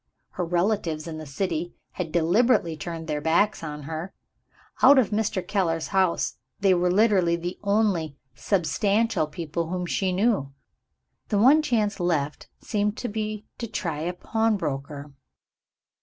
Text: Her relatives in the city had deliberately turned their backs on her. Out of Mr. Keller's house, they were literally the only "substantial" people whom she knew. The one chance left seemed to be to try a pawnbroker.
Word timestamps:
Her 0.31 0.43
relatives 0.43 1.07
in 1.07 1.19
the 1.19 1.27
city 1.27 1.75
had 1.91 2.11
deliberately 2.11 2.75
turned 2.75 3.05
their 3.07 3.21
backs 3.21 3.63
on 3.63 3.83
her. 3.83 4.15
Out 4.81 4.97
of 4.97 5.11
Mr. 5.11 5.47
Keller's 5.47 5.89
house, 5.89 6.37
they 6.59 6.73
were 6.73 6.89
literally 6.89 7.35
the 7.35 7.59
only 7.63 8.17
"substantial" 8.33 9.27
people 9.27 9.67
whom 9.69 9.85
she 9.85 10.11
knew. 10.11 10.51
The 11.29 11.37
one 11.37 11.61
chance 11.61 11.99
left 11.99 12.49
seemed 12.61 12.97
to 12.97 13.09
be 13.09 13.45
to 13.59 13.67
try 13.67 13.99
a 13.99 14.13
pawnbroker. 14.13 15.13